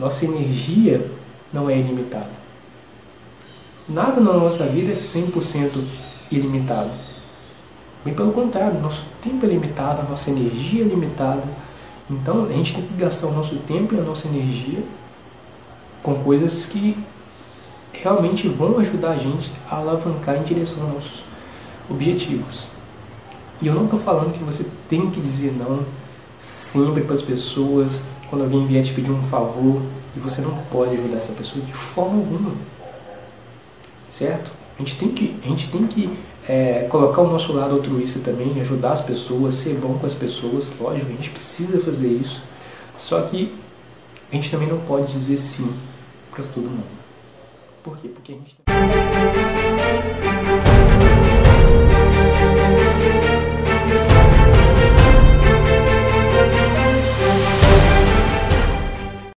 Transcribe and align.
Nossa 0.00 0.24
energia 0.24 1.10
não 1.52 1.68
é 1.68 1.76
ilimitada. 1.76 2.30
Nada 3.86 4.18
na 4.20 4.32
nossa 4.32 4.64
vida 4.64 4.92
é 4.92 4.94
100% 4.94 5.84
ilimitado. 6.30 6.90
Bem 8.02 8.14
pelo 8.14 8.32
contrário, 8.32 8.80
nosso 8.80 9.04
tempo 9.22 9.44
é 9.44 9.48
limitado, 9.50 10.00
a 10.00 10.04
nossa 10.04 10.30
energia 10.30 10.84
é 10.84 10.86
limitada. 10.86 11.42
Então 12.08 12.46
a 12.46 12.52
gente 12.52 12.74
tem 12.74 12.82
que 12.82 12.94
gastar 12.94 13.26
o 13.26 13.32
nosso 13.32 13.56
tempo 13.56 13.94
e 13.94 13.98
a 13.98 14.02
nossa 14.02 14.26
energia 14.26 14.82
com 16.02 16.14
coisas 16.14 16.64
que 16.64 16.96
realmente 17.92 18.48
vão 18.48 18.78
ajudar 18.78 19.10
a 19.10 19.16
gente 19.16 19.52
a 19.68 19.76
alavancar 19.76 20.36
em 20.36 20.44
direção 20.44 20.82
aos 20.84 20.94
nossos 20.94 21.24
objetivos. 21.90 22.68
E 23.60 23.66
eu 23.66 23.74
não 23.74 23.84
estou 23.84 23.98
falando 23.98 24.32
que 24.32 24.42
você 24.42 24.64
tem 24.88 25.10
que 25.10 25.20
dizer 25.20 25.52
não 25.52 25.84
sempre 26.38 27.02
para 27.02 27.14
as 27.14 27.20
pessoas 27.20 28.00
quando 28.30 28.42
alguém 28.42 28.64
vier 28.66 28.82
te 28.84 28.92
pedir 28.92 29.10
um 29.10 29.22
favor 29.24 29.82
e 30.16 30.20
você 30.20 30.40
não 30.40 30.56
pode 30.70 30.92
ajudar 30.92 31.16
essa 31.16 31.32
pessoa 31.32 31.62
de 31.64 31.72
forma 31.72 32.16
alguma. 32.18 32.52
Certo? 34.08 34.52
A 34.76 34.78
gente 34.78 34.96
tem 34.96 35.08
que, 35.08 35.36
a 35.44 35.48
gente 35.48 35.68
tem 35.68 35.86
que 35.86 36.16
é, 36.48 36.86
colocar 36.88 37.20
o 37.20 37.30
nosso 37.30 37.52
lado 37.52 37.74
altruísta 37.74 38.20
também, 38.20 38.58
ajudar 38.60 38.92
as 38.92 39.00
pessoas, 39.00 39.54
ser 39.54 39.74
bom 39.74 39.98
com 39.98 40.06
as 40.06 40.14
pessoas, 40.14 40.66
lógico, 40.80 41.10
a 41.10 41.14
gente 41.14 41.30
precisa 41.30 41.80
fazer 41.80 42.08
isso. 42.08 42.42
Só 42.96 43.20
que 43.22 43.54
a 44.32 44.36
gente 44.36 44.50
também 44.50 44.68
não 44.68 44.78
pode 44.78 45.12
dizer 45.12 45.36
sim 45.36 45.72
para 46.30 46.44
todo 46.44 46.64
mundo. 46.64 47.00
Por 47.82 47.98
quê? 47.98 48.08
Porque 48.08 48.32
a 48.32 48.36
gente. 48.36 48.56